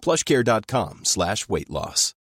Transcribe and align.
plushcare.com 0.00 1.00
slash 1.04 1.48
weight 1.48 1.70
loss. 1.70 2.14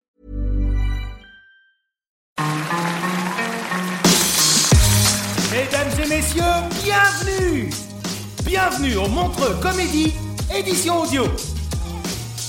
Mesdames 5.50 6.00
et 6.04 6.08
messieurs, 6.08 6.42
bienvenue 6.84 7.70
Bienvenue 8.46 8.94
au 8.94 9.08
Montreux 9.08 9.56
Comédie, 9.60 10.14
édition 10.54 11.00
audio. 11.00 11.24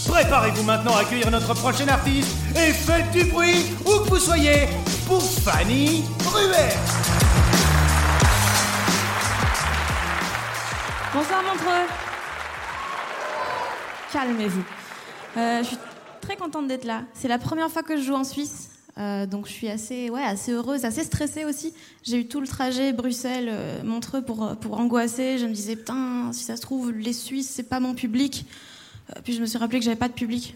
Préparez-vous 0.08 0.62
maintenant 0.62 0.96
à 0.96 1.00
accueillir 1.00 1.32
notre 1.32 1.56
prochain 1.56 1.88
artiste 1.88 2.38
et 2.56 2.72
faites 2.72 3.10
du 3.10 3.24
bruit 3.24 3.66
où 3.82 4.04
que 4.04 4.10
vous 4.10 4.20
soyez 4.20 4.68
pour 5.08 5.24
Fanny 5.24 6.06
Ruer. 6.32 6.70
Bonsoir 11.12 11.42
Montreux. 11.42 11.88
Calmez-vous. 14.14 14.77
Euh, 15.38 15.62
je 15.62 15.68
suis 15.68 15.78
très 16.22 16.36
contente 16.36 16.68
d'être 16.68 16.86
là. 16.86 17.04
C'est 17.14 17.28
la 17.28 17.38
première 17.38 17.70
fois 17.70 17.84
que 17.84 17.96
je 17.96 18.02
joue 18.02 18.16
en 18.16 18.24
Suisse. 18.24 18.70
Euh, 18.98 19.28
donc 19.28 19.46
je 19.46 19.52
suis 19.52 19.70
assez, 19.70 20.10
ouais, 20.10 20.24
assez 20.24 20.52
heureuse, 20.52 20.84
assez 20.84 21.04
stressée 21.04 21.46
aussi. 21.46 21.74
J'ai 22.02 22.22
eu 22.22 22.28
tout 22.28 22.42
le 22.42 22.48
trajet 22.48 22.94
Bruxelles-Montreux 22.94 24.24
pour, 24.24 24.56
pour 24.58 24.80
angoisser. 24.80 25.38
Je 25.38 25.46
me 25.46 25.54
disais, 25.54 25.76
putain, 25.76 26.32
si 26.34 26.44
ça 26.44 26.56
se 26.56 26.62
trouve, 26.62 26.92
les 26.92 27.14
Suisses, 27.14 27.50
c'est 27.50 27.70
pas 27.70 27.80
mon 27.80 27.94
public. 27.94 28.48
Euh, 29.16 29.20
puis 29.24 29.34
je 29.34 29.42
me 29.42 29.46
suis 29.46 29.60
rappelé 29.60 29.78
que 29.80 29.86
j'avais 29.86 29.98
pas 29.98 30.08
de 30.08 30.14
public. 30.14 30.56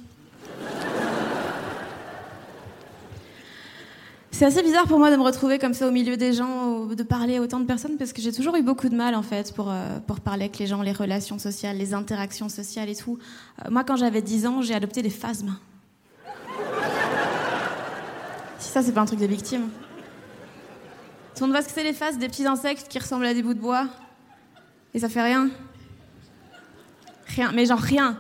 C'est 4.42 4.47
assez 4.47 4.64
bizarre 4.64 4.88
pour 4.88 4.97
moi 4.97 5.11
de 5.11 5.17
me 5.17 5.22
retrouver 5.22 5.59
comme 5.59 5.75
ça 5.75 5.88
au 5.88 5.92
milieu 5.92 6.17
des 6.17 6.34
gens, 6.34 6.88
de 6.88 7.03
parler 7.03 7.38
à 7.38 7.42
autant 7.44 7.59
de 7.59 7.66
personnes, 7.66 7.97
parce 7.97 8.11
que 8.11 8.23
j'ai 8.23 8.34
toujours 8.34 8.56
eu 8.56 8.64
beaucoup 8.64 8.89
de 8.89 8.95
mal 8.95 9.14
en 9.14 9.22
fait 9.22 9.53
pour, 9.53 9.70
euh, 9.70 10.00
pour 10.08 10.20
parler 10.20 10.45
avec 10.45 10.58
les 10.58 10.66
gens, 10.66 10.81
les 10.81 10.94
relations 10.94 11.38
sociales, 11.38 11.78
les 11.78 11.94
interactions 11.94 12.50
sociales 12.50 12.89
et 12.89 12.95
tout. 12.95 13.20
Euh, 13.64 13.70
moi, 13.70 13.83
quand 13.83 13.98
j'avais 13.98 14.23
10 14.23 14.48
ans, 14.48 14.64
j'ai 14.64 14.73
adopté 14.73 15.03
des 15.03 15.11
phasmes. 15.11 15.56
si 18.58 18.72
ça, 18.72 18.81
c'est 18.81 18.94
pas 18.94 19.02
un 19.02 19.06
truc 19.06 19.20
de 19.20 19.28
victime. 19.28 19.70
Tout 21.36 21.42
le 21.42 21.45
monde 21.45 21.52
voit 21.52 21.61
ce 21.61 21.67
que 21.67 21.73
c'est 21.76 21.83
les 21.83 21.94
phasmes, 21.94 22.17
des 22.17 22.28
petits 22.28 22.48
insectes 22.48 22.88
qui 22.88 22.98
ressemblent 22.98 23.28
à 23.28 23.36
des 23.36 23.44
bouts 23.44 23.53
de 23.53 23.59
bois. 23.59 23.86
Et 24.95 24.99
ça 25.02 25.08
fait 25.08 25.21
rien. 25.21 25.52
Rien, 27.27 27.52
mais 27.52 27.67
genre 27.67 27.77
rien. 27.77 28.17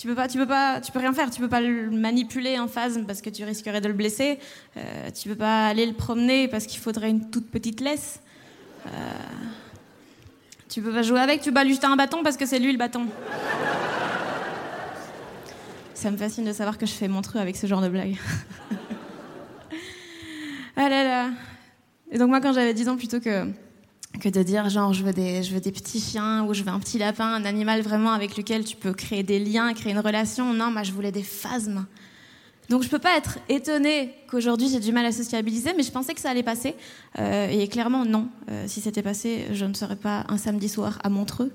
Tu 0.00 0.06
peux 0.06 0.14
pas, 0.14 0.28
tu 0.28 0.38
peux 0.38 0.46
pas, 0.46 0.80
tu 0.80 0.92
peux 0.92 0.98
rien 0.98 1.12
faire. 1.12 1.28
Tu 1.28 1.42
peux 1.42 1.48
pas 1.48 1.60
le 1.60 1.90
manipuler 1.90 2.56
un 2.56 2.68
phasme 2.68 3.04
parce 3.04 3.20
que 3.20 3.28
tu 3.28 3.44
risquerais 3.44 3.82
de 3.82 3.88
le 3.88 3.92
blesser. 3.92 4.38
Euh, 4.78 5.10
tu 5.10 5.28
peux 5.28 5.34
pas 5.34 5.66
aller 5.66 5.84
le 5.84 5.92
promener 5.92 6.48
parce 6.48 6.64
qu'il 6.64 6.80
faudrait 6.80 7.10
une 7.10 7.28
toute 7.28 7.50
petite 7.50 7.82
laisse. 7.82 8.20
Euh, 8.86 8.90
tu 10.70 10.80
peux 10.80 10.90
pas 10.90 11.02
jouer 11.02 11.20
avec. 11.20 11.42
Tu 11.42 11.50
peux 11.50 11.54
pas 11.54 11.64
lui 11.64 11.74
jeter 11.74 11.86
un 11.86 11.96
bâton 11.96 12.22
parce 12.22 12.38
que 12.38 12.46
c'est 12.46 12.58
lui 12.58 12.72
le 12.72 12.78
bâton. 12.78 13.08
Ça 15.92 16.10
me 16.10 16.16
fascine 16.16 16.46
de 16.46 16.52
savoir 16.54 16.78
que 16.78 16.86
je 16.86 16.92
fais 16.92 17.08
montreux 17.08 17.38
avec 17.38 17.58
ce 17.58 17.66
genre 17.66 17.82
de 17.82 17.90
blague. 17.90 18.16
ah 20.76 20.88
là 20.88 21.04
là. 21.04 21.30
Et 22.10 22.16
donc 22.16 22.30
moi, 22.30 22.40
quand 22.40 22.54
j'avais 22.54 22.72
10 22.72 22.88
ans, 22.88 22.96
plutôt 22.96 23.20
que 23.20 23.44
que 24.20 24.28
de 24.28 24.42
dire 24.42 24.68
genre 24.68 24.92
je 24.92 25.02
veux 25.02 25.12
des 25.12 25.42
je 25.42 25.52
veux 25.52 25.60
des 25.60 25.72
petits 25.72 26.00
chiens 26.00 26.44
ou 26.44 26.54
je 26.54 26.62
veux 26.62 26.68
un 26.68 26.78
petit 26.78 26.98
lapin, 26.98 27.26
un 27.26 27.44
animal 27.44 27.82
vraiment 27.82 28.12
avec 28.12 28.36
lequel 28.36 28.64
tu 28.64 28.76
peux 28.76 28.92
créer 28.92 29.22
des 29.22 29.40
liens, 29.40 29.72
créer 29.74 29.92
une 29.92 29.98
relation. 29.98 30.54
Non, 30.54 30.70
moi 30.70 30.84
je 30.84 30.92
voulais 30.92 31.12
des 31.12 31.22
phasmes. 31.24 31.86
Donc 32.68 32.84
je 32.84 32.88
peux 32.88 33.00
pas 33.00 33.16
être 33.16 33.38
étonnée 33.48 34.14
qu'aujourd'hui 34.28 34.68
j'ai 34.68 34.78
du 34.78 34.92
mal 34.92 35.04
à 35.04 35.10
sociabiliser, 35.10 35.72
mais 35.76 35.82
je 35.82 35.90
pensais 35.90 36.14
que 36.14 36.20
ça 36.20 36.30
allait 36.30 36.44
passer. 36.44 36.76
Euh, 37.18 37.48
et 37.48 37.66
clairement 37.66 38.04
non. 38.04 38.28
Euh, 38.48 38.64
si 38.68 38.80
c'était 38.80 39.02
passé, 39.02 39.46
je 39.52 39.64
ne 39.64 39.74
serais 39.74 39.96
pas 39.96 40.24
un 40.28 40.38
samedi 40.38 40.68
soir 40.68 41.00
à 41.02 41.08
Montreux. 41.08 41.52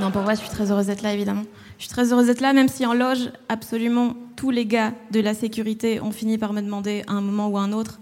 Non, 0.00 0.10
pour 0.10 0.22
moi, 0.22 0.34
je 0.34 0.40
suis 0.40 0.48
très 0.48 0.72
heureuse 0.72 0.86
d'être 0.86 1.02
là, 1.02 1.14
évidemment. 1.14 1.44
Je 1.78 1.84
suis 1.84 1.92
très 1.92 2.12
heureuse 2.12 2.26
d'être 2.26 2.40
là, 2.40 2.52
même 2.52 2.68
si 2.68 2.84
en 2.84 2.94
loge, 2.94 3.30
absolument 3.48 4.16
tous 4.36 4.50
les 4.50 4.66
gars 4.66 4.92
de 5.12 5.20
la 5.20 5.34
sécurité 5.34 6.00
ont 6.00 6.10
fini 6.10 6.36
par 6.36 6.52
me 6.52 6.60
demander 6.60 7.04
à 7.06 7.12
un 7.12 7.20
moment 7.20 7.48
ou 7.48 7.58
à 7.58 7.60
un 7.60 7.72
autre 7.72 8.00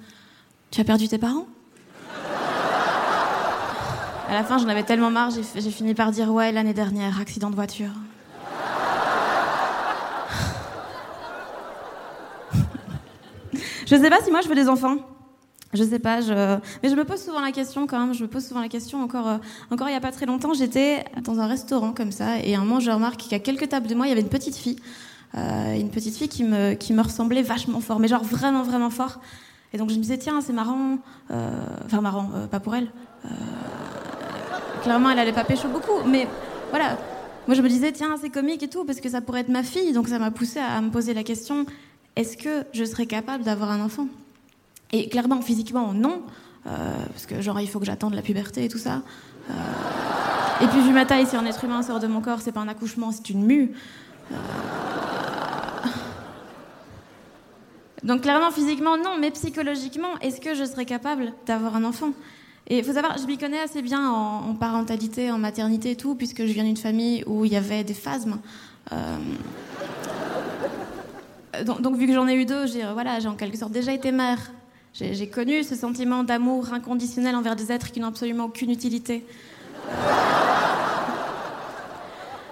Tu 0.70 0.80
as 0.80 0.84
perdu 0.84 1.08
tes 1.08 1.18
parents? 1.18 1.46
À 4.32 4.34
la 4.34 4.44
fin, 4.44 4.56
j'en 4.56 4.68
avais 4.68 4.82
tellement 4.82 5.10
marre, 5.10 5.28
j'ai 5.30 5.70
fini 5.70 5.92
par 5.92 6.10
dire 6.10 6.32
Ouais, 6.32 6.52
l'année 6.52 6.72
dernière, 6.72 7.20
accident 7.20 7.50
de 7.50 7.54
voiture. 7.54 7.90
je 13.52 13.94
sais 13.94 14.08
pas 14.08 14.22
si 14.24 14.30
moi 14.30 14.40
je 14.40 14.48
veux 14.48 14.54
des 14.54 14.70
enfants. 14.70 14.96
Je 15.74 15.84
sais 15.84 15.98
pas, 15.98 16.20
mais 16.82 16.88
je 16.88 16.94
me 16.94 17.04
pose 17.04 17.22
souvent 17.22 17.42
la 17.42 17.52
question 17.52 17.86
quand 17.86 18.00
même. 18.00 18.14
Je 18.14 18.22
me 18.22 18.28
pose 18.28 18.46
souvent 18.46 18.62
la 18.62 18.70
question. 18.70 19.02
Encore, 19.02 19.28
euh, 19.28 19.36
encore 19.70 19.90
il 19.90 19.92
y 19.92 19.96
a 19.96 20.00
pas 20.00 20.12
très 20.12 20.24
longtemps, 20.24 20.54
j'étais 20.54 21.04
dans 21.24 21.38
un 21.38 21.46
restaurant 21.46 21.92
comme 21.92 22.10
ça, 22.10 22.38
et 22.38 22.54
un 22.54 22.60
moment, 22.60 22.80
je 22.80 22.90
remarque 22.90 23.28
qu'à 23.28 23.38
quelques 23.38 23.68
tables 23.68 23.86
de 23.86 23.94
moi, 23.94 24.06
il 24.06 24.08
y 24.08 24.12
avait 24.12 24.22
une 24.22 24.30
petite 24.30 24.56
fille, 24.56 24.78
euh, 25.34 25.74
une 25.78 25.90
petite 25.90 26.16
fille 26.16 26.30
qui 26.30 26.44
me, 26.44 26.72
qui 26.72 26.94
me 26.94 27.02
ressemblait 27.02 27.42
vachement 27.42 27.80
fort, 27.82 27.98
mais 27.98 28.08
genre 28.08 28.24
vraiment, 28.24 28.62
vraiment 28.62 28.88
fort. 28.88 29.20
Et 29.74 29.76
donc 29.76 29.90
je 29.90 29.96
me 29.96 30.00
disais 30.00 30.16
tiens, 30.16 30.40
c'est 30.40 30.54
marrant, 30.54 31.00
euh, 31.30 31.50
enfin 31.84 32.00
marrant, 32.00 32.30
pas 32.50 32.60
pour 32.60 32.74
elle. 32.74 32.90
Clairement, 34.82 35.10
elle 35.10 35.18
allait 35.18 35.32
pas 35.32 35.44
pécho 35.44 35.68
beaucoup, 35.68 36.02
mais 36.06 36.26
voilà. 36.70 36.98
Moi, 37.46 37.56
je 37.56 37.62
me 37.62 37.68
disais 37.68 37.92
tiens, 37.92 38.16
c'est 38.20 38.30
comique 38.30 38.62
et 38.62 38.68
tout, 38.68 38.84
parce 38.84 39.00
que 39.00 39.08
ça 39.08 39.20
pourrait 39.20 39.40
être 39.40 39.48
ma 39.48 39.62
fille, 39.62 39.92
donc 39.92 40.08
ça 40.08 40.18
m'a 40.18 40.30
poussé 40.30 40.58
à 40.60 40.80
me 40.80 40.90
poser 40.90 41.14
la 41.14 41.22
question 41.24 41.66
est-ce 42.14 42.36
que 42.36 42.64
je 42.72 42.84
serais 42.84 43.06
capable 43.06 43.42
d'avoir 43.42 43.70
un 43.70 43.80
enfant? 43.80 44.06
Et 44.92 45.08
clairement, 45.08 45.40
physiquement, 45.40 45.94
non. 45.94 46.22
euh, 46.66 46.70
parce 47.10 47.24
que, 47.26 47.40
genre, 47.40 47.58
il 47.60 47.68
faut 47.68 47.80
que 47.80 47.86
j'attende 47.86 48.12
la 48.14 48.20
puberté 48.22 48.64
et 48.64 48.68
tout 48.68 48.78
ça. 48.78 49.02
Euh, 49.50 49.54
et 50.60 50.66
puis, 50.66 50.80
vu 50.80 50.92
ma 50.92 51.06
taille, 51.06 51.26
si 51.26 51.36
un 51.36 51.46
être 51.46 51.64
humain 51.64 51.82
sort 51.82 52.00
de 52.00 52.06
mon 52.06 52.20
corps, 52.20 52.40
c'est 52.42 52.52
pas 52.52 52.60
un 52.60 52.68
accouchement, 52.68 53.12
c'est 53.12 53.30
une 53.30 53.44
mue. 53.44 53.72
Euh, 54.30 54.36
Donc, 58.04 58.22
clairement, 58.22 58.50
physiquement, 58.50 58.96
non. 58.98 59.16
Mais 59.18 59.30
psychologiquement, 59.30 60.18
est-ce 60.20 60.40
que 60.40 60.54
je 60.54 60.64
serais 60.64 60.84
capable 60.84 61.32
d'avoir 61.46 61.76
un 61.76 61.84
enfant? 61.84 62.10
Et 62.68 62.78
il 62.78 62.84
faut 62.84 62.92
savoir, 62.92 63.18
je 63.18 63.26
m'y 63.26 63.38
connais 63.38 63.60
assez 63.60 63.82
bien 63.82 64.08
en, 64.08 64.50
en 64.50 64.54
parentalité, 64.54 65.30
en 65.30 65.38
maternité 65.38 65.92
et 65.92 65.96
tout, 65.96 66.14
puisque 66.14 66.46
je 66.46 66.52
viens 66.52 66.64
d'une 66.64 66.76
famille 66.76 67.24
où 67.26 67.44
il 67.44 67.52
y 67.52 67.56
avait 67.56 67.84
des 67.84 67.94
phasmes. 67.94 68.38
Euh, 68.92 69.16
donc, 71.64 71.96
vu 71.96 72.06
que 72.06 72.14
j'en 72.14 72.28
ai 72.28 72.34
eu 72.34 72.46
deux, 72.46 72.66
j'ai 72.66 72.82
voilà, 72.92 73.20
j'ai 73.20 73.28
en 73.28 73.34
quelque 73.34 73.58
sorte 73.58 73.72
déjà 73.72 73.92
été 73.92 74.10
mère. 74.12 74.38
J'ai 74.94 75.28
connu 75.28 75.64
ce 75.64 75.74
sentiment 75.74 76.22
d'amour 76.22 76.72
inconditionnel 76.72 77.34
envers 77.34 77.56
des 77.56 77.72
êtres 77.72 77.90
qui 77.90 78.00
n'ont 78.00 78.08
absolument 78.08 78.44
aucune 78.44 78.70
utilité. 78.70 79.24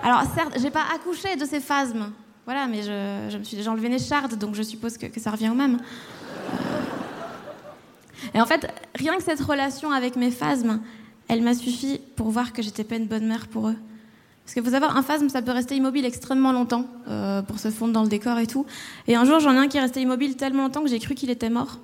Alors 0.03 0.23
certes, 0.35 0.55
j'ai 0.57 0.71
pas 0.71 0.85
accouché 0.95 1.37
de 1.37 1.45
ces 1.45 1.61
phasmes, 1.61 2.11
voilà, 2.47 2.67
mais 2.67 2.83
je, 2.83 3.37
me 3.37 3.45
suis 3.45 3.59
déjà 3.59 3.71
enlevé 3.71 3.93
écharde, 3.95 4.37
donc 4.37 4.55
je 4.55 4.63
suppose 4.63 4.97
que, 4.97 5.21
ça 5.21 5.31
revient 5.31 5.51
au 5.51 5.55
même. 5.55 5.77
Euh, 5.77 6.80
Et 8.35 8.41
en 8.41 8.47
fait, 8.47 8.73
rien 8.95 9.17
que 9.17 9.23
cette 9.23 9.41
relation 9.41 9.91
avec 9.91 10.17
mes 10.17 10.31
phasmes, 10.31 10.81
elle 11.29 11.43
m'a 11.43 11.55
suffi 11.55 12.01
pour 12.17 12.31
voir 12.31 12.53
que 12.53 12.63
j'étais 12.63 12.85
pas 12.85 12.97
une 12.97 13.07
bonne 13.07 13.27
mère 13.27 13.49
pour 13.49 13.69
eux. 13.69 13.77
Parce 14.45 14.55
que 14.55 14.61
vous 14.61 14.71
savez, 14.71 14.87
un 14.87 15.03
phasme, 15.03 15.29
ça 15.29 15.43
peut 15.43 15.53
rester 15.53 15.77
immobile 15.77 16.05
extrêmement 16.05 16.53
longtemps 16.53 16.87
euh, 17.09 17.41
pour 17.43 17.59
se 17.61 17.71
fondre 17.71 17.93
dans 17.93 18.03
le 18.03 18.09
décor 18.09 18.39
et 18.39 18.47
tout. 18.47 18.67
Et 19.07 19.15
un 19.15 19.25
jour, 19.25 19.39
j'en 19.39 19.55
ai 19.55 19.59
un 19.59 19.69
qui 19.69 19.77
est 19.77 19.81
resté 19.81 20.01
immobile 20.01 20.37
tellement 20.37 20.65
longtemps 20.65 20.83
que 20.83 20.89
j'ai 20.89 20.99
cru 20.99 21.15
qu'il 21.15 21.31
était 21.31 21.51
mort. 21.51 21.79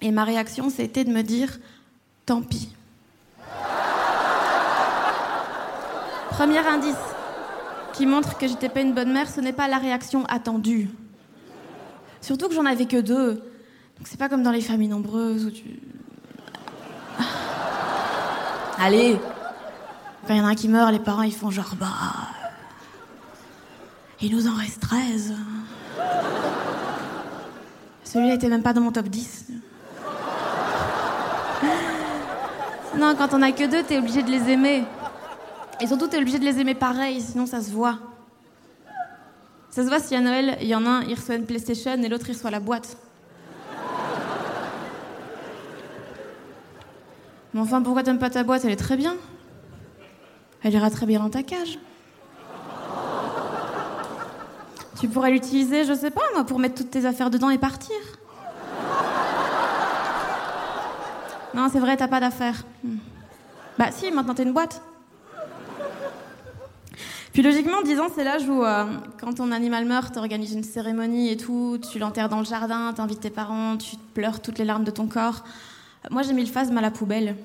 Et 0.00 0.10
ma 0.10 0.24
réaction, 0.24 0.70
c'était 0.70 1.04
de 1.04 1.10
me 1.10 1.22
dire 1.22 1.58
tant 2.24 2.40
pis. 2.40 2.70
Premier 6.30 6.66
indice 6.66 6.96
qui 7.92 8.06
montre 8.06 8.38
que 8.38 8.48
j'étais 8.48 8.70
pas 8.70 8.80
une 8.80 8.94
bonne 8.94 9.12
mère, 9.12 9.28
ce 9.28 9.40
n'est 9.40 9.52
pas 9.52 9.68
la 9.68 9.76
réaction 9.76 10.24
attendue. 10.26 10.88
Surtout 12.22 12.48
que 12.48 12.54
j'en 12.54 12.64
avais 12.64 12.86
que 12.86 13.00
deux. 13.00 13.42
C'est 14.04 14.18
pas 14.18 14.28
comme 14.28 14.42
dans 14.42 14.50
les 14.50 14.60
familles 14.60 14.88
nombreuses 14.88 15.46
où 15.46 15.50
tu. 15.50 15.80
Allez 18.78 19.18
Quand 20.26 20.34
il 20.34 20.38
y 20.38 20.40
en 20.40 20.46
a 20.46 20.48
un 20.48 20.54
qui 20.54 20.68
meurt, 20.68 20.92
les 20.92 20.98
parents 20.98 21.22
ils 21.22 21.34
font 21.34 21.50
genre 21.50 21.74
bah. 21.78 21.88
Il 24.20 24.34
nous 24.34 24.46
en 24.46 24.54
reste 24.54 24.80
13. 24.80 25.34
Celui-là 28.04 28.34
était 28.34 28.48
même 28.48 28.62
pas 28.62 28.72
dans 28.72 28.80
mon 28.80 28.92
top 28.92 29.08
10. 29.08 29.46
Non, 32.94 33.14
quand 33.16 33.32
on 33.32 33.40
a 33.40 33.52
que 33.52 33.64
deux, 33.64 33.82
t'es 33.82 33.96
obligé 33.96 34.22
de 34.22 34.30
les 34.30 34.50
aimer. 34.50 34.84
Et 35.80 35.86
surtout, 35.86 36.08
t'es 36.08 36.18
obligé 36.18 36.38
de 36.38 36.44
les 36.44 36.60
aimer 36.60 36.74
pareil, 36.74 37.22
sinon 37.22 37.46
ça 37.46 37.62
se 37.62 37.70
voit. 37.70 37.98
Ça 39.70 39.82
se 39.82 39.88
voit 39.88 39.98
si 39.98 40.14
à 40.14 40.20
Noël, 40.20 40.58
il 40.60 40.68
y 40.68 40.74
en 40.74 40.84
a 40.84 40.90
un, 40.90 41.02
il 41.04 41.14
reçoit 41.14 41.36
une 41.36 41.46
PlayStation 41.46 41.94
et 41.94 42.08
l'autre, 42.08 42.26
il 42.28 42.34
reçoit 42.34 42.50
la 42.50 42.60
boîte. 42.60 42.98
Mais 47.54 47.60
enfin, 47.60 47.82
pourquoi 47.82 48.02
t'aimes 48.02 48.18
pas 48.18 48.30
ta 48.30 48.44
boîte? 48.44 48.64
Elle 48.64 48.70
est 48.72 48.76
très 48.76 48.96
bien. 48.96 49.16
Elle 50.62 50.74
ira 50.74 50.90
très 50.90 51.06
bien 51.06 51.20
dans 51.20 51.30
ta 51.30 51.42
cage. 51.42 51.78
Tu 55.00 55.08
pourrais 55.08 55.32
l'utiliser, 55.32 55.84
je 55.84 55.94
sais 55.94 56.12
pas, 56.12 56.22
moi, 56.32 56.44
pour 56.44 56.58
mettre 56.58 56.76
toutes 56.76 56.90
tes 56.90 57.06
affaires 57.06 57.30
dedans 57.30 57.50
et 57.50 57.58
partir. 57.58 57.96
Non, 61.54 61.68
c'est 61.70 61.80
vrai, 61.80 61.96
t'as 61.96 62.08
pas 62.08 62.20
d'affaires. 62.20 62.62
Hmm. 62.84 62.96
Bah 63.78 63.90
si, 63.90 64.10
maintenant 64.10 64.34
t'as 64.34 64.44
une 64.44 64.52
boîte. 64.52 64.80
Puis 67.32 67.42
logiquement, 67.42 67.82
10 67.82 68.00
ans, 68.00 68.08
c'est 68.14 68.24
l'âge 68.24 68.46
où, 68.48 68.62
euh, 68.62 68.84
quand 69.18 69.34
ton 69.34 69.52
animal 69.52 69.86
meurt, 69.86 70.14
t'organises 70.14 70.52
une 70.52 70.62
cérémonie 70.62 71.30
et 71.30 71.36
tout, 71.36 71.78
tu 71.90 71.98
l'enterres 71.98 72.28
dans 72.28 72.38
le 72.38 72.44
jardin, 72.44 72.92
t'invites 72.92 73.20
tes 73.20 73.30
parents, 73.30 73.76
tu 73.78 73.96
pleures 74.14 74.40
toutes 74.40 74.58
les 74.58 74.66
larmes 74.66 74.84
de 74.84 74.90
ton 74.90 75.06
corps. 75.06 75.42
Moi, 76.10 76.22
j'ai 76.22 76.32
mis 76.32 76.44
le 76.44 76.50
phasme 76.50 76.76
à 76.76 76.80
la 76.80 76.90
poubelle. 76.90 77.36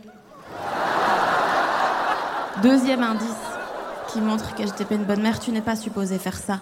Deuxième 2.64 3.04
indice 3.04 3.28
qui 4.12 4.20
montre 4.20 4.56
que 4.56 4.66
j'étais 4.66 4.86
pas 4.86 4.96
une 4.96 5.04
bonne 5.04 5.22
mère, 5.22 5.40
tu 5.40 5.52
n'es 5.52 5.62
pas 5.62 5.76
supposé 5.76 6.18
faire 6.18 6.38
ça. 6.38 6.62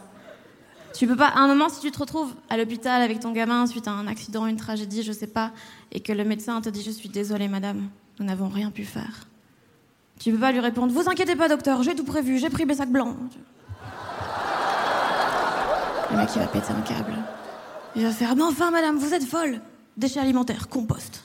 Tu 0.94 1.07
peux 1.07 1.15
pas, 1.15 1.27
à 1.27 1.39
un 1.39 1.47
moment, 1.47 1.69
si 1.69 1.81
tu 1.81 1.92
te 1.92 2.00
retrouves 2.00 2.33
à 2.50 2.57
l'hôpital 2.57 3.01
avec 3.01 3.19
ton 3.19 3.31
gamin 3.31 3.68
suite 3.68 3.88
à 3.88 3.92
un 3.92 4.07
accident, 4.07 4.45
une 4.45 4.56
tragédie, 4.56 5.03
je 5.03 5.12
sais 5.12 5.27
pas, 5.27 5.51
et 5.92 6.00
que 6.00 6.13
le 6.13 6.24
médecin 6.24 6.62
te 6.62 6.69
dit 6.69 6.81
Je 6.81 6.92
suis 6.92 7.09
désolée, 7.09 7.50
madame, 7.50 7.89
nous 8.19 8.25
n'avons 8.25 8.47
rien 8.47 8.71
pu 8.71 8.86
faire. 8.86 9.27
Tu 10.19 10.31
peux 10.31 10.39
pas 10.39 10.53
lui 10.53 10.62
répondre 10.62 10.94
Vous 10.94 11.09
inquiétez 11.09 11.36
pas, 11.36 11.50
docteur, 11.50 11.83
j'ai 11.83 11.95
tout 11.95 12.06
prévu, 12.06 12.39
j'ai 12.39 12.50
pris 12.50 12.65
mes 12.65 12.75
sacs 12.75 12.92
blancs. 12.92 13.18
Le 16.12 16.18
mec, 16.18 16.30
il 16.33 16.39
va 16.39 16.47
péter 16.47 16.71
un 16.71 16.81
câble. 16.81 17.13
Il 17.97 18.03
va 18.03 18.12
faire 18.12 18.36
Mais 18.36 18.44
enfin, 18.44 18.71
madame, 18.71 18.97
vous 18.97 19.13
êtes 19.13 19.25
folle 19.25 19.59
Déchets 19.97 20.21
alimentaires, 20.21 20.69
compost. 20.69 21.25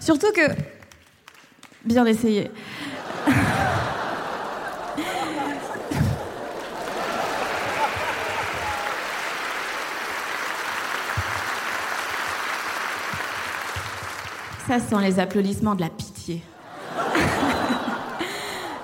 Surtout 0.00 0.32
que. 0.32 0.40
Bien 1.84 2.04
essayé. 2.06 2.50
Ça 14.66 14.78
sent 14.78 14.96
les 15.02 15.18
applaudissements 15.18 15.74
de 15.74 15.80
la 15.80 15.88
pitié. 15.88 16.42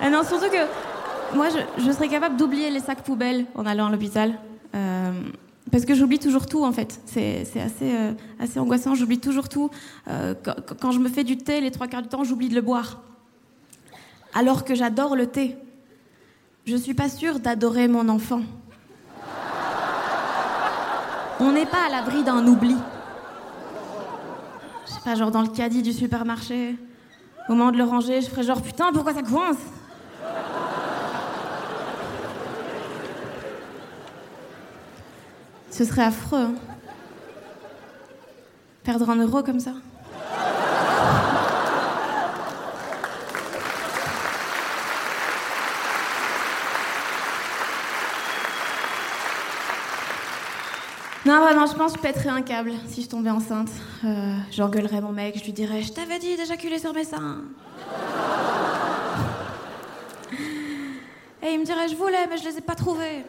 ah 0.00 0.10
non, 0.10 0.24
surtout 0.24 0.50
que 0.50 1.36
moi, 1.36 1.46
je, 1.78 1.92
serais 1.92 2.08
capable 2.08 2.36
d'oublier 2.36 2.70
les 2.70 2.80
sacs 2.80 3.02
poubelles 3.02 3.46
en 3.54 3.66
allant 3.66 3.86
à 3.86 3.90
l'hôpital. 3.90 4.32
Euh, 4.74 5.12
parce 5.70 5.84
que 5.84 5.94
j'oublie 5.94 6.18
toujours 6.18 6.46
tout 6.46 6.64
en 6.64 6.72
fait. 6.72 7.00
C'est 7.06 7.40
assez, 7.56 7.94
euh, 7.94 8.12
assez 8.38 8.58
angoissant, 8.58 8.94
j'oublie 8.94 9.18
toujours 9.18 9.48
tout. 9.48 9.70
Euh, 10.08 10.34
quand, 10.80 10.92
je 10.92 10.98
me 10.98 11.08
fais 11.08 11.24
du 11.24 11.36
thé, 11.36 11.60
les 11.60 11.70
trois 11.70 11.88
quarts 11.88 12.02
du 12.02 12.08
temps, 12.08 12.24
j'oublie 12.24 12.48
de 12.48 12.54
le 12.54 12.62
boire. 12.62 13.02
Alors 14.34 14.64
que 14.64 14.74
j'adore 14.74 15.16
le 15.16 15.26
thé. 15.26 15.56
Je 16.66 16.76
suis 16.76 16.94
pas 16.94 17.08
sûre 17.08 17.40
d'adorer 17.40 17.88
mon 17.88 18.08
enfant. 18.08 18.42
On 21.38 21.52
n'est 21.52 21.66
pas 21.66 21.86
à 21.86 21.90
l'abri 21.90 22.24
d'un 22.24 22.46
oubli 22.46 22.76
pas 25.06 25.14
genre 25.14 25.30
dans 25.30 25.42
le 25.42 25.48
caddie 25.48 25.82
du 25.82 25.92
supermarché. 25.92 26.74
Au 27.48 27.52
moment 27.52 27.70
de 27.70 27.76
le 27.76 27.84
ranger, 27.84 28.20
je 28.22 28.26
ferais 28.26 28.42
genre 28.42 28.60
putain, 28.60 28.90
pourquoi 28.92 29.14
ça 29.14 29.22
coince? 29.22 29.56
Ce 35.76 35.84
serait 35.84 36.04
affreux. 36.04 36.38
Hein. 36.38 36.54
Perdre 38.82 39.10
un 39.10 39.16
euro 39.16 39.42
comme 39.42 39.60
ça. 39.60 39.72
Non, 51.26 51.40
vraiment, 51.40 51.66
je 51.66 51.74
pense 51.74 51.92
que 51.92 51.98
je 51.98 52.02
pèterais 52.02 52.30
un 52.30 52.40
câble 52.40 52.72
si 52.88 53.02
je 53.02 53.08
tombais 53.10 53.28
enceinte. 53.28 53.68
Euh, 54.06 54.34
J'engueulerais 54.50 55.02
mon 55.02 55.12
mec, 55.12 55.36
je 55.38 55.44
lui 55.44 55.52
dirais 55.52 55.82
Je 55.82 55.92
t'avais 55.92 56.18
dit 56.18 56.36
d'éjaculer 56.38 56.78
sur 56.78 56.94
mes 56.94 57.04
seins. 57.04 57.42
Et 61.42 61.50
il 61.52 61.60
me 61.60 61.66
dirait 61.66 61.88
Je 61.90 61.96
voulais, 61.96 62.26
mais 62.30 62.38
je 62.38 62.44
les 62.44 62.56
ai 62.56 62.62
pas 62.62 62.74
trouvés. 62.76 63.26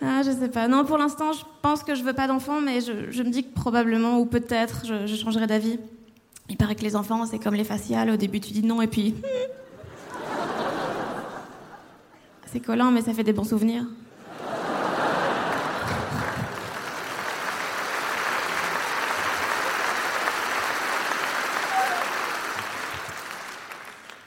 Ah, 0.00 0.22
je 0.24 0.30
sais 0.30 0.48
pas. 0.48 0.68
Non, 0.68 0.84
pour 0.84 0.96
l'instant, 0.96 1.32
je 1.32 1.42
pense 1.60 1.82
que 1.82 1.94
je 1.94 2.02
veux 2.02 2.12
pas 2.12 2.28
d'enfant, 2.28 2.60
mais 2.60 2.80
je, 2.80 3.22
me 3.22 3.30
dis 3.30 3.44
que 3.44 3.52
probablement, 3.52 4.18
ou 4.18 4.26
peut-être, 4.26 4.86
je, 4.86 5.06
je 5.06 5.16
changerai 5.16 5.46
d'avis. 5.46 5.78
Il 6.48 6.56
paraît 6.56 6.76
que 6.76 6.82
les 6.82 6.96
enfants, 6.96 7.26
c'est 7.26 7.38
comme 7.38 7.54
les 7.54 7.64
faciales. 7.64 8.10
Au 8.10 8.16
début, 8.16 8.40
tu 8.40 8.52
dis 8.52 8.62
non, 8.62 8.80
et 8.80 8.86
puis. 8.86 9.14
C'est 12.46 12.60
collant, 12.60 12.90
mais 12.90 13.02
ça 13.02 13.12
fait 13.12 13.24
des 13.24 13.32
bons 13.34 13.44
souvenirs. 13.44 13.84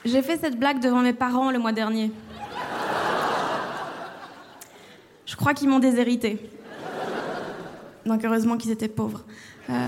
J'ai 0.03 0.21
fait 0.21 0.38
cette 0.38 0.59
blague 0.59 0.81
devant 0.81 1.01
mes 1.01 1.13
parents 1.13 1.51
le 1.51 1.57
mois 1.60 1.72
dernier. 1.72 2.12
Je 5.25 5.30
crois 5.41 5.53
qu'ils 5.53 5.69
m'ont 5.69 5.79
déshérité. 5.79 6.39
Donc 8.05 8.24
heureusement 8.24 8.57
qu'ils 8.57 8.71
étaient 8.71 8.88
pauvres. 8.88 9.24
Euh, 9.69 9.88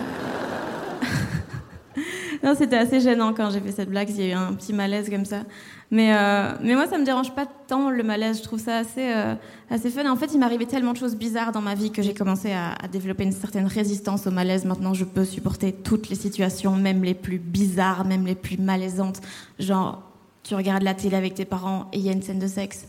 non, 2.43 2.53
c'était 2.55 2.77
assez 2.77 2.99
gênant 2.99 3.33
quand 3.33 3.49
j'ai 3.51 3.59
fait 3.59 3.71
cette 3.71 3.89
blague. 3.89 4.09
Il 4.09 4.17
y 4.17 4.23
a 4.23 4.27
eu 4.29 4.37
un 4.37 4.53
petit 4.53 4.73
malaise 4.73 5.09
comme 5.09 5.25
ça. 5.25 5.43
Mais, 5.91 6.11
euh, 6.15 6.53
mais 6.61 6.73
moi, 6.73 6.87
ça 6.87 6.97
me 6.97 7.05
dérange 7.05 7.33
pas 7.35 7.45
tant 7.45 7.91
le 7.91 8.01
malaise. 8.01 8.39
Je 8.39 8.43
trouve 8.43 8.59
ça 8.59 8.77
assez, 8.77 9.13
euh, 9.13 9.35
assez 9.69 9.91
fun. 9.91 10.09
En 10.09 10.15
fait, 10.15 10.33
il 10.33 10.39
m'arrivait 10.39 10.65
tellement 10.65 10.93
de 10.93 10.97
choses 10.97 11.15
bizarres 11.15 11.51
dans 11.51 11.61
ma 11.61 11.75
vie 11.75 11.91
que 11.91 12.01
j'ai 12.01 12.15
commencé 12.15 12.51
à, 12.51 12.75
développer 12.91 13.23
une 13.23 13.31
certaine 13.31 13.67
résistance 13.67 14.25
au 14.25 14.31
malaise. 14.31 14.65
Maintenant, 14.65 14.95
je 14.95 15.05
peux 15.05 15.25
supporter 15.25 15.71
toutes 15.71 16.09
les 16.09 16.15
situations, 16.15 16.75
même 16.75 17.03
les 17.03 17.13
plus 17.13 17.37
bizarres, 17.37 18.05
même 18.05 18.25
les 18.25 18.35
plus 18.35 18.57
malaisantes. 18.57 19.21
Genre, 19.59 20.01
tu 20.41 20.55
regardes 20.55 20.83
la 20.83 20.95
télé 20.95 21.15
avec 21.15 21.35
tes 21.35 21.45
parents 21.45 21.89
et 21.93 21.99
il 21.99 22.03
y 22.03 22.09
a 22.09 22.11
une 22.11 22.23
scène 22.23 22.39
de 22.39 22.47
sexe. 22.47 22.87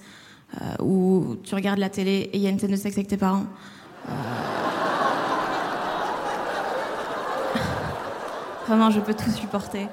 Euh, 0.60 0.82
ou 0.82 1.36
tu 1.42 1.54
regardes 1.54 1.78
la 1.78 1.90
télé 1.90 2.30
et 2.32 2.36
il 2.36 2.42
y 2.42 2.46
a 2.46 2.50
une 2.50 2.58
scène 2.58 2.70
de 2.70 2.76
sexe 2.76 2.96
avec 2.96 3.08
tes 3.08 3.16
parents. 3.16 3.46
Vraiment, 8.66 8.90
je 8.90 9.00
peux 9.00 9.14
tout 9.14 9.30
supporter. 9.30 9.88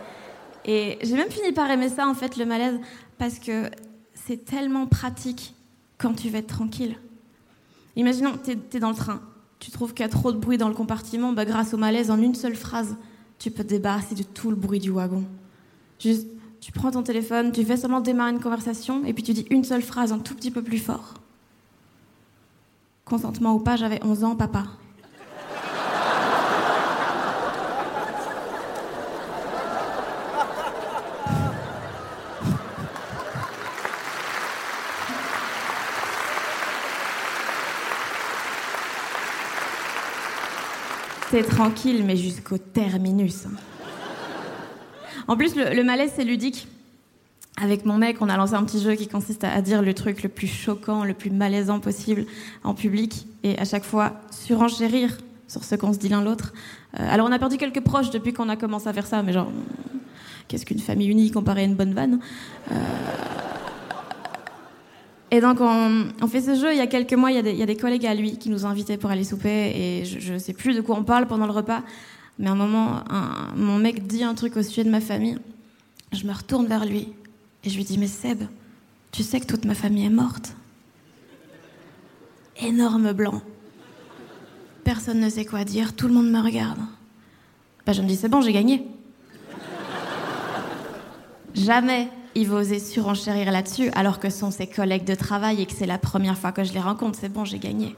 Et 0.66 1.00
j'ai 1.02 1.16
même 1.16 1.30
fini 1.30 1.52
par 1.52 1.70
aimer 1.72 1.90
ça, 1.90 2.08
en 2.08 2.14
fait, 2.14 2.38
le 2.38 2.46
malaise, 2.46 2.80
parce 3.18 3.40
que 3.40 3.70
c'est 4.14 4.46
tellement 4.46 4.86
pratique 4.86 5.56
quand 5.98 6.14
tu 6.14 6.30
veux 6.30 6.38
être 6.38 6.48
tranquille. 6.48 6.96
Imaginons, 7.96 8.34
tu 8.44 8.52
es, 8.52 8.80
dans 8.80 8.90
le 8.90 8.96
train, 8.96 9.22
tu 9.60 9.72
trouves 9.72 9.94
qu'il 9.94 10.02
y 10.02 10.06
a 10.06 10.10
trop 10.10 10.32
de 10.32 10.38
bruit 10.38 10.58
dans 10.58 10.70
le 10.70 10.74
compartiment, 10.74 11.34
bah, 11.34 11.46
grâce 11.46 11.74
au 11.74 11.78
malaise, 11.78 12.12
en 12.12 12.22
une 12.22 12.36
seule 12.36 12.56
phrase, 12.56 12.96
tu 13.40 13.52
peux 13.52 13.64
te 13.64 13.70
débarrasser 13.70 14.16
de 14.16 14.24
tout 14.24 14.50
le 14.50 14.56
bruit 14.56 14.80
du 14.80 14.92
wagon. 14.92 15.26
Tu 16.62 16.72
prends 16.72 16.92
ton 16.92 17.02
téléphone, 17.02 17.52
tu 17.52 17.66
fais 17.66 17.76
seulement 17.76 18.02
démarrer 18.02 18.32
une 18.32 18.40
conversation, 18.40 19.04
et 19.04 19.14
puis 19.14 19.24
tu 19.24 19.34
dis 19.34 19.48
une 19.50 19.64
seule 19.64 19.82
phrase 19.82 20.14
un 20.14 20.20
tout 20.20 20.36
petit 20.36 20.52
peu 20.52 20.62
plus 20.62 20.78
fort. 20.78 21.16
Consentement 23.04 23.56
ou 23.56 23.60
pas, 23.60 23.76
j'avais 23.76 24.00
11 24.04 24.24
ans, 24.24 24.36
papa. 24.36 24.66
C'est 41.32 41.44
tranquille, 41.44 42.04
mais 42.06 42.18
jusqu'au 42.18 42.58
terminus. 42.58 43.48
En 45.28 45.38
plus, 45.38 45.56
le, 45.56 45.84
malaise, 45.84 46.12
c'est 46.16 46.24
ludique. 46.24 46.68
avec 47.62 47.86
mon 47.86 47.98
mec, 47.98 48.18
on 48.22 48.30
a 48.30 48.38
lancé 48.38 48.54
un 48.54 48.64
petit 48.64 48.82
jeu 48.82 48.96
qui 48.96 49.08
consiste 49.08 49.44
à 49.44 49.62
dire 49.62 49.82
le 49.82 49.94
truc 49.94 50.24
le 50.24 50.30
plus 50.30 50.48
choquant, 50.48 51.04
le 51.04 51.14
plus 51.14 51.30
malaisant 51.30 51.80
possible 51.80 52.26
en 52.64 52.74
public, 52.74 53.28
et 53.44 53.58
à 53.60 53.66
chaque 53.66 53.84
fois 53.84 54.14
surenchérir 54.32 55.18
sur 55.48 55.64
ce 55.64 55.76
qu'on 55.76 55.94
se 55.94 56.00
dit 56.00 56.10
l'un 56.10 56.24
l'autre. 56.24 56.54
Euh, 57.00 57.08
alors 57.10 57.28
on 57.28 57.32
a 57.32 57.40
perdu 57.40 57.58
quelques 57.58 57.82
proches 57.82 58.10
depuis 58.10 58.32
qu'on 58.34 58.50
a 58.50 58.56
commencé 58.56 58.88
à 58.88 58.94
faire 58.94 59.06
ça, 59.06 59.22
mais 59.22 59.34
genre, 59.34 59.52
qu'est-ce 60.48 60.66
qu'une 60.66 60.80
famille 60.80 61.10
unie 61.10 61.30
comparée 61.32 61.62
à 61.62 61.66
une 61.66 61.76
bonne 61.76 61.94
vanne? 61.94 62.20
Euh, 62.72 62.76
Et 65.32 65.42
donc 65.42 65.60
on, 65.62 66.28
fait 66.28 66.42
ce 66.42 66.56
jeu, 66.56 66.74
il 66.74 66.78
y 66.78 66.82
a 66.82 66.88
quelques 66.88 67.14
mois, 67.14 67.32
il 67.32 67.36
y 67.36 67.62
a, 67.62 67.66
des, 67.66 67.76
collègues 67.76 68.06
à 68.06 68.14
lui 68.14 68.38
qui 68.38 68.50
nous 68.50 68.66
ont 68.66 68.70
invités 68.70 68.98
pour 68.98 69.10
aller 69.10 69.24
souper, 69.24 69.72
et 69.76 70.06
je 70.06 70.34
ne 70.34 70.40
sais 70.40 70.54
plus 70.54 70.76
de 70.76 70.82
quoi 70.82 70.98
on 70.98 71.04
parle 71.04 71.26
pendant 71.28 71.46
le 71.46 71.54
repas, 71.54 71.84
mais 72.40 72.48
à 72.48 72.52
un 72.52 72.56
moment, 72.56 73.04
mon 73.56 73.78
mec 73.78 74.08
dit 74.08 74.24
un 74.24 74.34
truc 74.34 74.58
au 74.58 74.64
sujet 74.64 74.84
de 74.84 74.90
ma 74.90 75.02
famille. 75.02 75.38
Je 76.12 76.26
me 76.26 76.34
retourne 76.34 76.66
vers 76.68 76.86
lui 76.86 77.14
et 77.64 77.70
je 77.70 77.78
lui 77.78 77.84
dis, 77.84 77.98
mais 77.98 78.08
Seb, 78.08 78.44
tu 79.12 79.24
sais 79.24 79.40
que 79.40 79.46
toute 79.46 79.66
ma 79.66 79.76
famille 79.76 80.06
est 80.06 80.10
morte 80.10 80.56
Énorme 82.62 83.14
blanc. 83.14 83.42
Personne 84.84 85.20
ne 85.20 85.30
sait 85.30 85.46
quoi 85.46 85.64
dire, 85.64 85.96
tout 85.96 86.08
le 86.08 86.14
monde 86.14 86.30
me 86.30 86.42
regarde. 86.42 86.80
Bah, 87.86 87.94
je 87.94 88.02
me 88.02 88.08
dis, 88.08 88.16
c'est 88.16 88.30
bon, 88.30 88.42
j'ai 88.42 88.54
gagné. 88.54 88.86
Jamais 91.54 92.10
il 92.36 92.48
va 92.48 92.58
oser 92.58 92.80
surenchérir 92.80 93.52
là-dessus, 93.52 93.90
alors 93.94 94.20
que 94.20 94.30
sont 94.30 94.52
ses 94.52 94.68
collègues 94.68 95.04
de 95.04 95.16
travail 95.16 95.62
et 95.62 95.66
que 95.66 95.74
c'est 95.74 95.86
la 95.86 95.98
première 95.98 96.38
fois 96.38 96.52
que 96.52 96.64
je 96.64 96.74
les 96.74 96.80
rencontre. 96.80 97.18
C'est 97.20 97.32
bon, 97.32 97.46
j'ai 97.46 97.60
gagné. 97.60 97.96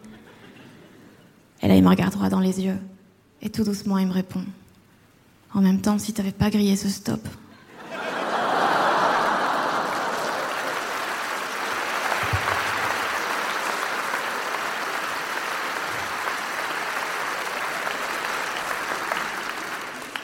Et 1.62 1.68
là, 1.68 1.75
il 1.75 1.84
me 1.84 1.90
regarde 1.90 2.13
droit 2.13 2.30
dans 2.30 2.40
les 2.40 2.62
yeux. 2.62 2.78
Et 3.46 3.50
tout 3.50 3.66
doucement, 3.66 3.98
il 3.98 4.08
me 4.08 4.14
répond 4.14 4.44
En 5.54 5.60
même 5.60 5.82
temps, 5.82 6.00
si 6.00 6.14
t'avais 6.14 6.32
pas 6.32 6.50
grillé 6.50 6.78
ce 6.78 6.88
stop, 6.88 7.20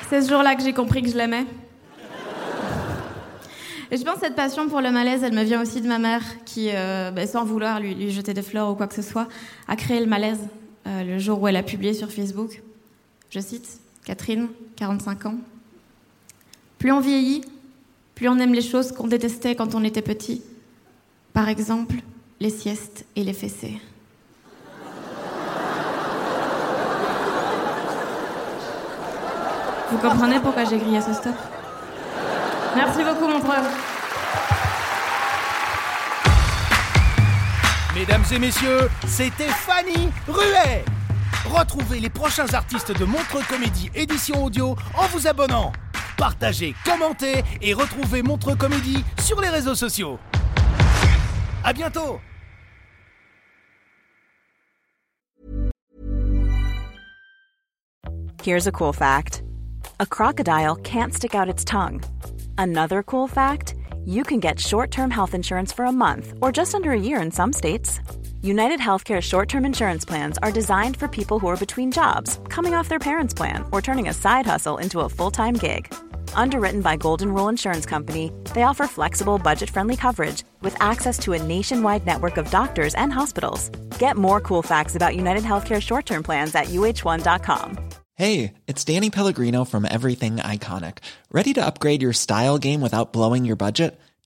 C'est 0.10 0.24
ce 0.24 0.30
jour-là 0.30 0.56
que 0.56 0.64
j'ai 0.64 0.74
compris 0.74 1.04
que 1.04 1.10
je 1.10 1.16
l'aimais. 1.16 1.46
Et 3.92 3.98
je 3.98 4.04
pense 4.04 4.16
que 4.16 4.22
cette 4.22 4.36
passion 4.36 4.68
pour 4.68 4.82
le 4.82 4.90
malaise, 4.90 5.24
elle 5.24 5.36
me 5.36 5.44
vient 5.44 5.62
aussi 5.62 5.82
de 5.82 5.88
ma 5.88 6.00
mère, 6.00 6.24
qui, 6.46 6.70
euh, 6.74 7.12
ben, 7.12 7.28
sans 7.28 7.46
vouloir 7.46 7.80
lui, 7.80 8.10
jeter 8.10 8.34
des 8.34 8.42
fleurs 8.42 8.72
ou 8.72 8.76
quoi 8.76 8.88
que 8.88 8.96
ce 8.96 9.04
soit, 9.04 9.28
a 9.68 9.76
créé 9.76 10.00
le 10.00 10.08
malaise 10.08 10.40
euh, 10.88 11.04
le 11.04 11.20
jour 11.20 11.40
où 11.40 11.48
elle 11.48 11.58
a 11.58 11.64
publié 11.64 11.94
sur 11.94 12.12
Facebook. 12.12 12.60
Je 13.30 13.40
cite 13.40 13.80
Catherine, 14.06 14.48
45 14.76 15.28
ans. 15.28 15.36
Plus 16.80 16.92
on 16.92 17.00
vieillit, 17.00 17.44
plus 18.16 18.28
on 18.28 18.40
aime 18.40 18.54
les 18.54 18.62
choses 18.62 18.92
qu'on 18.92 19.08
détestait 19.08 19.56
quand 19.56 19.76
on 19.76 19.84
était 19.84 20.02
petit. 20.02 20.42
Par 21.32 21.48
exemple, 21.48 21.96
les 22.40 22.50
siestes 22.50 23.06
et 23.16 23.24
les 23.24 23.34
fessées. 23.34 23.80
Vous 29.92 29.98
comprenez 29.98 30.40
pourquoi 30.40 30.66
j'ai 30.66 30.78
grillé 30.78 31.02
ce 31.02 31.14
stop? 31.14 31.36
Merci 32.76 33.04
beaucoup, 33.04 33.28
Montreux. 33.28 33.56
Mesdames 37.96 38.24
et 38.32 38.40
messieurs, 38.40 38.90
c'était 39.08 39.50
Fanny 39.50 40.10
Ruet. 40.28 40.86
Retrouvez 41.50 42.00
les 42.00 42.10
prochains 42.10 42.54
artistes 42.54 42.98
de 42.98 43.06
Montreux 43.06 43.42
Comédie 43.50 43.90
édition 43.96 44.46
audio 44.46 44.76
en 44.96 45.08
vous 45.08 45.28
abonnant. 45.28 45.72
Partagez, 46.16 46.76
commentez 46.86 47.44
et 47.62 47.74
retrouvez 47.74 48.22
Montreux 48.22 48.56
Comédie 48.56 49.04
sur 49.20 49.42
les 49.42 49.50
réseaux 49.50 49.74
sociaux. 49.74 50.20
À 51.64 51.74
bientôt 51.74 52.20
Here's 58.44 58.68
a 58.68 58.72
cool 58.72 58.94
fact. 58.94 59.42
A 60.00 60.06
crocodile 60.06 60.76
can't 60.84 61.14
stick 61.14 61.34
out 61.34 61.50
its 61.50 61.66
tongue. 61.66 62.02
Another 62.58 63.02
cool 63.04 63.28
fact, 63.28 63.74
you 64.06 64.24
can 64.24 64.40
get 64.40 64.60
short-term 64.60 65.10
health 65.10 65.34
insurance 65.34 65.74
for 65.74 65.86
a 65.86 65.92
month 65.92 66.34
or 66.42 66.52
just 66.52 66.76
under 66.76 66.92
a 66.92 67.00
year 67.00 67.20
in 67.20 67.32
some 67.32 67.52
states. 67.52 68.00
United 68.42 68.80
Healthcare 68.80 69.22
short 69.22 69.50
term 69.50 69.66
insurance 69.66 70.06
plans 70.06 70.38
are 70.38 70.52
designed 70.52 70.96
for 70.96 71.10
people 71.10 71.40
who 71.40 71.48
are 71.48 71.58
between 71.58 71.92
jobs, 71.92 72.40
coming 72.48 72.74
off 72.74 72.88
their 72.88 73.00
parents' 73.00 73.34
plan, 73.34 73.66
or 73.72 73.82
turning 73.82 74.08
a 74.08 74.14
side 74.14 74.46
hustle 74.46 74.78
into 74.78 75.02
a 75.02 75.10
full 75.10 75.30
time 75.30 75.56
gig. 75.56 75.94
Underwritten 76.34 76.82
by 76.82 76.96
Golden 76.96 77.34
Rule 77.34 77.50
Insurance 77.50 77.86
Company, 77.86 78.32
they 78.54 78.64
offer 78.64 78.88
flexible, 78.88 79.40
budget 79.40 79.70
friendly 79.70 79.98
coverage 79.98 80.44
with 80.62 80.82
access 80.82 81.20
to 81.20 81.34
a 81.34 81.44
nationwide 81.44 82.06
network 82.06 82.38
of 82.38 82.50
doctors 82.50 82.96
and 82.96 83.12
hospitals. 83.12 83.70
Get 84.00 84.16
more 84.16 84.40
cool 84.40 84.62
facts 84.62 84.96
about 84.96 85.18
United 85.18 85.44
Healthcare 85.44 85.82
short 85.82 86.06
term 86.06 86.24
plans 86.24 86.56
at 86.56 86.68
uh1.com. 86.68 87.90
Hey, 88.16 88.54
it's 88.68 88.86
Danny 88.86 89.10
Pellegrino 89.10 89.66
from 89.66 89.86
Everything 89.86 90.38
Iconic. 90.38 91.00
Ready 91.32 91.54
to 91.54 91.66
upgrade 91.66 92.02
your 92.02 92.14
style 92.14 92.58
game 92.58 92.80
without 92.80 93.12
blowing 93.12 93.44
your 93.44 93.58
budget? 93.58 94.00